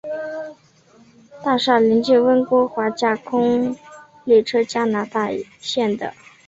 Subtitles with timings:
[1.43, 3.77] 大厦邻近温哥华架空
[4.25, 6.11] 列车加拿大线的。